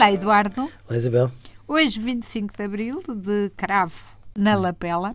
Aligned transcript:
Olá, 0.00 0.12
Eduardo. 0.12 0.62
Olá, 0.88 0.96
Isabel. 0.96 1.30
Hoje, 1.68 2.00
25 2.00 2.56
de 2.56 2.64
Abril, 2.64 3.02
de 3.06 3.50
Cravo, 3.54 4.16
na 4.34 4.54
Lapela, 4.54 5.14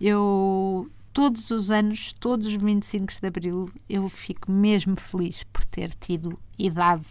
eu 0.00 0.90
todos 1.12 1.50
os 1.50 1.70
anos, 1.70 2.14
todos 2.14 2.46
os 2.46 2.54
25 2.54 3.12
de 3.20 3.26
Abril, 3.26 3.70
eu 3.86 4.08
fico 4.08 4.50
mesmo 4.50 4.96
feliz 4.98 5.44
por 5.52 5.62
ter 5.66 5.90
tido 5.90 6.38
idade 6.58 7.04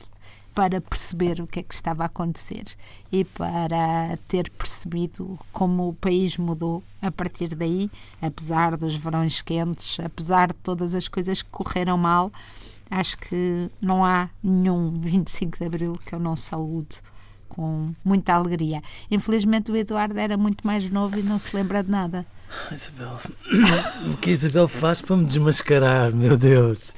para 0.55 0.81
perceber 0.81 1.39
o 1.39 1.45
que 1.45 1.59
é 1.59 1.63
que 1.63 1.75
estava 1.75 2.01
a 2.01 2.07
acontecer 2.07 2.65
e 3.11 3.23
para 3.23 4.17
ter 4.27 4.49
percebido 4.49 5.37
como 5.53 5.89
o 5.89 5.93
país 5.93 6.35
mudou 6.35 6.81
a 6.99 7.11
partir 7.11 7.49
daí, 7.49 7.91
apesar 8.19 8.75
dos 8.75 8.95
verões 8.95 9.39
quentes, 9.43 9.99
apesar 9.99 10.47
de 10.47 10.55
todas 10.55 10.95
as 10.95 11.07
coisas 11.07 11.43
que 11.43 11.49
correram 11.51 11.95
mal, 11.95 12.31
acho 12.89 13.17
que 13.17 13.69
não 13.81 14.03
há 14.03 14.29
nenhum 14.43 14.99
25 14.99 15.57
de 15.57 15.65
Abril 15.65 15.99
que 16.05 16.13
eu 16.13 16.19
não 16.19 16.35
saúde 16.35 17.01
com 17.47 17.91
muita 18.03 18.33
alegria. 18.33 18.81
Infelizmente 19.09 19.71
o 19.71 19.75
Eduardo 19.75 20.17
era 20.19 20.37
muito 20.37 20.65
mais 20.65 20.89
novo 20.89 21.17
e 21.17 21.23
não 21.23 21.39
se 21.39 21.55
lembra 21.55 21.83
de 21.83 21.89
nada. 21.89 22.25
Isabel, 22.71 23.19
o 24.13 24.17
que 24.17 24.29
a 24.29 24.33
Isabel 24.33 24.67
faz 24.67 25.01
para 25.01 25.17
me 25.17 25.25
desmascarar, 25.25 26.13
meu 26.13 26.37
Deus? 26.37 26.93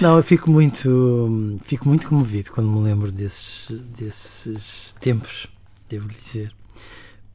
Não, 0.00 0.16
eu 0.16 0.22
fico 0.22 0.50
muito, 0.50 1.58
fico 1.62 1.86
muito 1.86 2.08
comovido 2.08 2.50
quando 2.50 2.70
me 2.70 2.80
lembro 2.80 3.12
desses, 3.12 3.68
desses 3.68 4.96
tempos, 4.98 5.46
devo 5.90 6.08
dizer, 6.08 6.50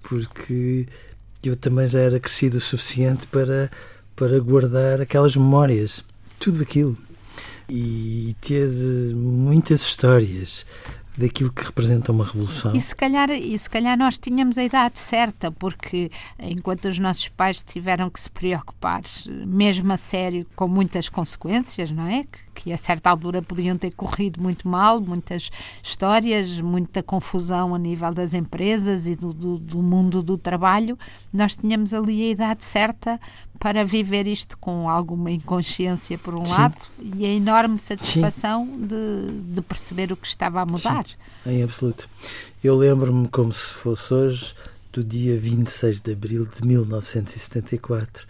porque 0.01 0.87
eu 1.43 1.55
também 1.55 1.87
já 1.87 1.99
era 1.99 2.19
crescido 2.19 2.57
o 2.57 2.61
suficiente 2.61 3.27
para, 3.27 3.69
para 4.15 4.39
guardar 4.39 4.99
aquelas 4.99 5.35
memórias, 5.35 6.03
tudo 6.39 6.63
aquilo, 6.63 6.97
e 7.69 8.35
ter 8.41 8.69
muitas 9.15 9.81
histórias, 9.81 10.65
daquilo 11.17 11.51
que 11.51 11.63
representa 11.63 12.11
uma 12.11 12.25
revolução. 12.25 12.75
E 12.75 12.81
se 12.81 12.95
calhar, 12.95 13.29
e 13.31 13.57
se 13.57 13.69
calhar 13.69 13.97
nós 13.97 14.17
tínhamos 14.17 14.57
a 14.57 14.63
idade 14.63 14.99
certa, 14.99 15.51
porque 15.51 16.11
enquanto 16.39 16.85
os 16.85 16.99
nossos 16.99 17.29
pais 17.29 17.63
tiveram 17.63 18.09
que 18.09 18.19
se 18.19 18.29
preocupar, 18.29 19.01
mesmo 19.45 19.91
a 19.91 19.97
sério, 19.97 20.45
com 20.55 20.67
muitas 20.67 21.07
consequências, 21.09 21.91
não 21.91 22.05
é? 22.05 22.23
Que, 22.23 22.39
que 22.55 22.73
a 22.73 22.77
certa 22.77 23.09
altura 23.09 23.41
podiam 23.41 23.77
ter 23.77 23.93
corrido 23.93 24.41
muito 24.41 24.67
mal, 24.67 24.99
muitas 24.99 25.49
histórias, 25.81 26.59
muita 26.59 27.01
confusão 27.01 27.73
a 27.73 27.79
nível 27.79 28.13
das 28.13 28.33
empresas 28.33 29.07
e 29.07 29.15
do, 29.15 29.33
do, 29.33 29.57
do 29.57 29.81
mundo 29.81 30.21
do 30.21 30.37
trabalho, 30.37 30.97
nós 31.31 31.55
tínhamos 31.55 31.93
ali 31.93 32.23
a 32.23 32.31
idade 32.31 32.65
certa 32.65 33.19
para 33.65 33.83
viver 33.83 34.27
isto 34.27 34.55
com 34.59 34.87
alguma 34.87 35.31
inconsciência, 35.31 36.19
por 36.19 36.35
um 36.35 36.45
Sim. 36.45 36.51
lado, 36.51 36.75
e 37.15 37.25
a 37.25 37.29
enorme 37.29 37.79
satisfação 37.79 38.63
de, 38.77 39.55
de, 39.55 39.59
perceber 39.63 40.11
o 40.11 40.15
que 40.15 40.27
estava 40.27 40.61
a 40.61 40.65
mudar. 40.67 41.03
Sim, 41.43 41.49
em 41.49 41.63
absoluto. 41.63 42.07
Eu 42.63 42.77
lembro-me 42.77 43.27
como 43.27 43.51
se 43.51 43.69
fosse 43.69 44.13
hoje 44.13 44.53
do 44.93 45.03
dia 45.03 45.35
26 45.35 45.99
de 45.99 46.13
abril 46.13 46.45
de 46.45 46.63
1974 46.63 48.27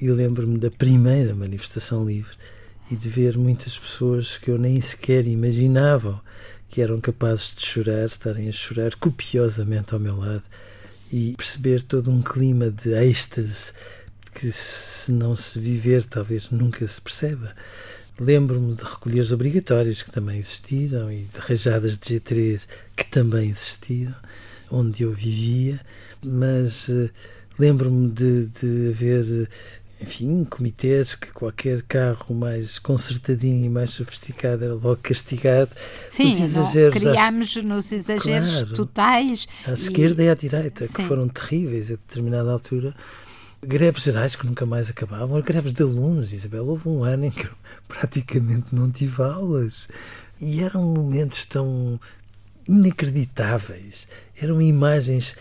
e 0.00 0.10
lembro-me 0.10 0.58
da 0.58 0.68
primeira 0.68 1.32
manifestação 1.32 2.04
livre 2.04 2.34
e 2.90 2.96
de 2.96 3.08
ver 3.08 3.38
muitas 3.38 3.78
pessoas 3.78 4.36
que 4.36 4.50
eu 4.50 4.58
nem 4.58 4.80
sequer 4.80 5.28
imaginava 5.28 6.20
que 6.68 6.82
eram 6.82 7.00
capazes 7.00 7.54
de 7.54 7.64
chorar, 7.64 8.06
estarem 8.06 8.48
a 8.48 8.52
chorar 8.52 8.96
copiosamente 8.96 9.94
ao 9.94 10.00
meu 10.00 10.16
lado 10.16 10.42
e 11.12 11.34
perceber 11.36 11.82
todo 11.82 12.10
um 12.10 12.20
clima 12.20 12.68
de 12.68 12.92
êxtase 12.94 13.72
que 14.34 14.50
se 14.50 15.12
não 15.12 15.36
se 15.36 15.58
viver 15.58 16.04
talvez 16.04 16.50
nunca 16.50 16.86
se 16.86 17.00
perceba. 17.00 17.54
Lembro-me 18.18 18.74
de 18.74 18.82
recolheres 18.82 19.32
obrigatórios 19.32 20.02
que 20.02 20.10
também 20.10 20.38
existiram 20.38 21.10
e 21.10 21.24
de 21.24 21.40
rajadas 21.40 21.98
de 21.98 22.20
G3 22.20 22.66
que 22.96 23.06
também 23.06 23.50
existiram, 23.50 24.14
onde 24.70 25.02
eu 25.02 25.12
vivia, 25.12 25.80
mas 26.24 26.88
uh, 26.88 27.10
lembro-me 27.58 28.10
de, 28.10 28.46
de 28.46 28.90
haver 28.90 29.48
enfim, 30.02 30.44
comitês 30.44 31.14
que 31.14 31.32
qualquer 31.32 31.82
carro 31.82 32.34
mais 32.34 32.78
consertadinho 32.78 33.64
e 33.64 33.68
mais 33.68 33.90
sofisticado 33.90 34.64
era 34.64 34.74
logo 34.74 34.96
castigado. 34.96 35.70
Sim, 36.10 36.34
os 36.34 36.40
exageros 36.40 37.00
criámos 37.00 37.56
às... 37.56 37.64
nos 37.64 37.92
exageros 37.92 38.50
claro, 38.50 38.74
totais. 38.74 39.46
À 39.64 39.70
e... 39.70 39.74
esquerda 39.74 40.24
e 40.24 40.28
à 40.28 40.34
direita, 40.34 40.86
Sim. 40.86 40.92
que 40.92 41.02
foram 41.04 41.28
terríveis 41.28 41.90
a 41.90 41.94
determinada 41.94 42.50
altura 42.50 42.94
greves 43.64 44.02
gerais 44.02 44.34
que 44.34 44.46
nunca 44.46 44.66
mais 44.66 44.90
acabavam, 44.90 45.40
greves 45.40 45.72
de 45.72 45.82
alunos, 45.82 46.32
Isabel. 46.32 46.66
Houve 46.66 46.88
um 46.88 47.04
ano 47.04 47.26
em 47.26 47.30
que 47.30 47.46
eu 47.46 47.52
praticamente 47.88 48.66
não 48.72 48.90
tive 48.90 49.22
aulas. 49.22 49.88
E 50.40 50.62
eram 50.62 50.82
momentos 50.82 51.46
tão 51.46 52.00
inacreditáveis. 52.68 54.08
Eram 54.40 54.60
imagens, 54.60 55.36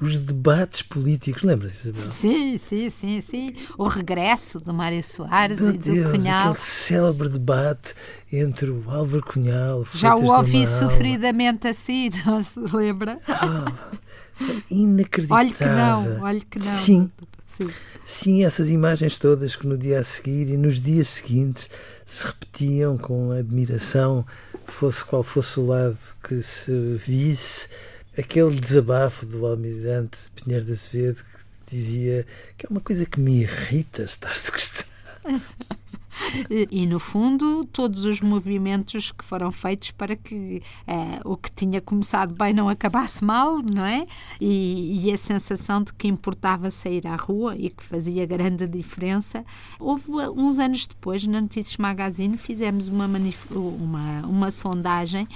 os 0.00 0.18
debates 0.18 0.82
políticos, 0.82 1.42
lembra-se, 1.42 1.88
Isabel? 1.88 2.12
Sim, 2.12 2.58
sim, 2.58 2.90
sim, 2.90 3.20
sim. 3.20 3.54
O 3.78 3.84
regresso 3.84 4.58
do 4.58 4.74
Mário 4.74 5.02
Soares 5.02 5.60
Meu 5.60 5.70
e 5.70 5.78
do 5.78 5.84
Deus, 5.84 6.10
Cunhal. 6.12 6.50
Aquele 6.50 6.58
célebre 6.58 7.28
debate 7.28 7.94
entre 8.32 8.70
o 8.70 8.82
Álvaro 8.90 9.22
Cunhal. 9.24 9.80
O 9.80 9.88
Já 9.96 10.16
o 10.16 10.24
ouvi 10.24 10.66
sofridamente 10.66 11.68
assim, 11.68 12.08
não 12.26 12.42
se 12.42 12.58
lembra? 12.58 13.18
Ah, 13.28 13.72
inacreditável. 14.70 15.36
Olhe 15.36 15.52
que 15.52 15.64
não, 15.64 16.22
olhe 16.22 16.40
que 16.40 16.58
não. 16.58 16.66
Sim, 16.66 17.10
Sim. 17.46 17.68
Sim, 18.04 18.44
essas 18.44 18.68
imagens 18.68 19.18
todas 19.18 19.56
que 19.56 19.66
no 19.66 19.78
dia 19.78 20.00
a 20.00 20.04
seguir 20.04 20.48
e 20.48 20.56
nos 20.56 20.80
dias 20.80 21.08
seguintes 21.08 21.70
se 22.04 22.26
repetiam 22.26 22.98
com 22.98 23.30
admiração, 23.30 24.26
fosse 24.66 25.04
qual 25.04 25.22
fosse 25.22 25.58
o 25.60 25.66
lado 25.66 25.98
que 26.26 26.42
se 26.42 26.72
visse, 26.96 27.68
aquele 28.18 28.58
desabafo 28.60 29.24
do 29.24 29.46
almirante 29.46 30.18
Pinheiro 30.34 30.64
de 30.64 30.72
Azevedo 30.72 31.22
que 31.66 31.76
dizia 31.76 32.26
que 32.56 32.66
é 32.66 32.68
uma 32.68 32.80
coisa 32.80 33.06
que 33.06 33.20
me 33.20 33.42
irrita 33.42 34.02
estar 34.02 34.36
sequestrado. 34.36 34.90
E, 36.50 36.68
e, 36.70 36.86
no 36.86 36.98
fundo, 36.98 37.64
todos 37.66 38.04
os 38.04 38.20
movimentos 38.20 39.12
que 39.12 39.24
foram 39.24 39.50
feitos 39.50 39.90
para 39.90 40.16
que 40.16 40.62
uh, 40.86 41.30
o 41.30 41.36
que 41.36 41.50
tinha 41.50 41.80
começado 41.80 42.34
bem 42.34 42.52
não 42.52 42.68
acabasse 42.68 43.24
mal, 43.24 43.58
não 43.62 43.84
é? 43.84 44.06
E, 44.40 45.06
e, 45.06 45.12
a 45.12 45.16
sensação 45.16 45.82
de 45.82 45.92
que 45.92 46.08
importava 46.08 46.70
sair 46.70 47.06
à 47.06 47.16
rua 47.16 47.56
e 47.56 47.70
que 47.70 47.82
fazia 47.82 48.26
grande 48.26 48.66
diferença. 48.66 49.44
Houve 49.78 50.10
uns 50.10 50.58
anos 50.58 50.86
depois, 50.86 51.26
na 51.26 51.40
Notícias 51.40 51.76
Magazine, 51.76 52.36
fizemos 52.36 52.88
uma, 52.88 53.06
uma, 53.50 54.26
uma 54.26 54.50
sondagem 54.50 55.28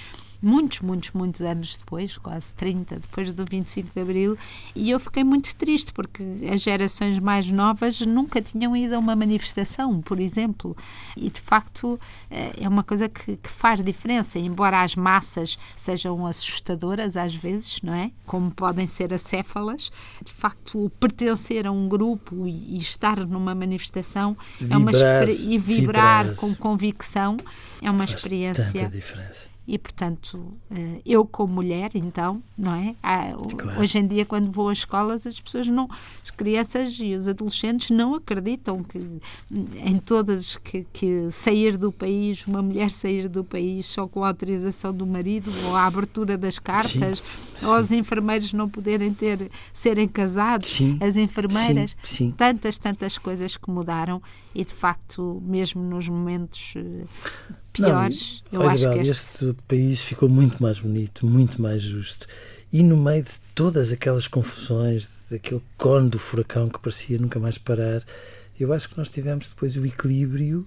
muitos, 0.42 0.80
muitos, 0.80 1.10
muitos 1.12 1.40
anos 1.42 1.76
depois, 1.76 2.16
quase 2.16 2.52
30, 2.54 2.96
depois 2.96 3.32
do 3.32 3.44
25 3.44 3.90
de 3.94 4.00
Abril, 4.00 4.38
e 4.74 4.90
eu 4.90 4.98
fiquei 4.98 5.22
muito 5.22 5.54
triste 5.54 5.92
porque 5.92 6.22
as 6.52 6.60
gerações 6.60 7.18
mais 7.18 7.50
novas 7.50 8.00
nunca 8.00 8.40
tinham 8.40 8.76
ido 8.76 8.94
a 8.94 8.98
uma 8.98 9.14
manifestação, 9.14 10.00
por 10.00 10.20
exemplo, 10.20 10.76
e 11.16 11.30
de 11.30 11.40
facto 11.40 12.00
eh, 12.30 12.52
é 12.60 12.68
uma 12.68 12.82
coisa 12.82 13.08
que, 13.08 13.36
que 13.36 13.48
faz 13.48 13.82
diferença, 13.82 14.38
embora 14.38 14.82
as 14.82 14.96
massas 14.96 15.58
sejam 15.76 16.26
assustadoras 16.26 17.16
às 17.16 17.34
vezes, 17.34 17.80
não 17.82 17.94
é? 17.94 18.10
Como 18.26 18.50
podem 18.50 18.86
ser 18.86 19.12
acéfalas, 19.12 19.90
de 20.24 20.32
facto 20.32 20.90
pertencer 20.98 21.66
a 21.66 21.72
um 21.72 21.88
grupo 21.88 22.46
e, 22.46 22.76
e 22.76 22.78
estar 22.78 23.26
numa 23.26 23.54
manifestação 23.54 24.36
vibrar, 24.58 24.72
é 24.72 24.76
uma 24.76 24.92
e 25.30 25.58
vibrar, 25.58 26.24
vibrar. 26.24 26.36
com 26.36 26.54
convicção 26.54 27.36
é 27.82 27.90
uma 27.90 28.04
experiência 28.04 28.90
e, 29.70 29.78
portanto, 29.78 30.52
eh, 30.68 31.00
eu 31.06 31.24
como 31.24 31.54
mulher, 31.54 31.92
então, 31.94 32.42
não 32.58 32.74
é? 32.74 32.96
Claro. 33.56 33.80
Hoje 33.80 33.98
em 34.00 34.06
dia, 34.08 34.26
quando 34.26 34.50
vou 34.50 34.68
às 34.68 34.78
escolas, 34.78 35.24
as 35.28 35.40
pessoas 35.40 35.68
não, 35.68 35.88
as 36.24 36.32
crianças 36.32 36.98
e 36.98 37.14
os 37.14 37.28
adolescentes 37.28 37.90
não 37.90 38.16
acreditam 38.16 38.82
que 38.82 38.98
em 39.86 39.96
todas 39.98 40.56
que, 40.56 40.84
que 40.92 41.30
sair 41.30 41.76
do 41.76 41.92
país, 41.92 42.44
uma 42.48 42.60
mulher 42.60 42.90
sair 42.90 43.28
do 43.28 43.44
país 43.44 43.86
só 43.86 44.08
com 44.08 44.24
a 44.24 44.28
autorização 44.28 44.92
do 44.92 45.06
marido, 45.06 45.52
ou 45.66 45.76
a 45.76 45.86
abertura 45.86 46.36
das 46.36 46.58
cartas, 46.58 47.20
sim, 47.20 47.66
ou 47.66 47.76
os 47.76 47.92
enfermeiros 47.92 48.52
não 48.52 48.68
poderem 48.68 49.14
ter, 49.14 49.52
serem 49.72 50.08
casados, 50.08 50.68
sim, 50.68 50.98
as 51.00 51.16
enfermeiras, 51.16 51.96
sim, 52.02 52.32
tantas, 52.32 52.76
tantas 52.76 53.16
coisas 53.16 53.56
que 53.56 53.70
mudaram 53.70 54.20
e, 54.52 54.64
de 54.64 54.74
facto, 54.74 55.40
mesmo 55.46 55.80
nos 55.80 56.08
momentos 56.08 56.74
eh, 56.76 57.04
piores. 57.72 58.42
Não, 58.50 58.62
eu 58.62 58.68
acho 58.68 58.92
que 58.92 58.98
este... 58.98 59.10
este 59.10 59.56
país 59.66 60.00
ficou 60.02 60.28
muito 60.28 60.62
mais 60.62 60.80
bonito, 60.80 61.26
muito 61.26 61.60
mais 61.60 61.82
justo. 61.82 62.26
E 62.72 62.82
no 62.82 62.96
meio 62.96 63.24
de 63.24 63.32
todas 63.54 63.90
aquelas 63.90 64.28
confusões, 64.28 65.08
daquele 65.30 65.62
cone 65.76 66.08
do 66.08 66.18
furacão 66.18 66.68
que 66.68 66.78
parecia 66.78 67.18
nunca 67.18 67.38
mais 67.38 67.58
parar, 67.58 68.02
eu 68.58 68.72
acho 68.72 68.88
que 68.88 68.98
nós 68.98 69.08
tivemos 69.08 69.48
depois 69.48 69.76
o 69.76 69.86
equilíbrio, 69.86 70.66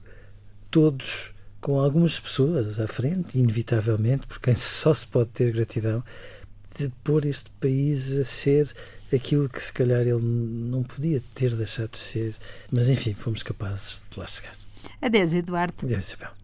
todos 0.69 1.33
com 1.61 1.79
algumas 1.79 2.19
pessoas 2.19 2.79
à 2.79 2.87
frente, 2.87 3.37
inevitavelmente, 3.37 4.27
por 4.27 4.39
quem 4.39 4.55
só 4.55 4.93
se 4.93 5.05
pode 5.07 5.29
ter 5.29 5.53
gratidão, 5.53 6.03
de 6.77 6.89
pôr 7.03 7.25
este 7.25 7.49
país 7.51 8.11
a 8.17 8.23
ser 8.23 8.69
aquilo 9.13 9.47
que 9.47 9.61
se 9.61 9.71
calhar 9.71 10.01
ele 10.01 10.21
não 10.21 10.83
podia 10.83 11.21
ter 11.33 11.55
deixado 11.55 11.91
de 11.91 11.99
ser. 11.99 12.35
Mas 12.71 12.89
enfim, 12.89 13.13
fomos 13.13 13.43
capazes 13.43 14.01
de 14.09 14.19
lá 14.19 14.27
chegar. 14.27 14.55
Adeus, 15.01 15.33
Eduardo. 15.33 15.75
Adeus, 15.83 16.09
Isabel. 16.09 16.42